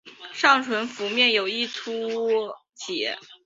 [0.33, 3.07] 上唇腹面有一突起。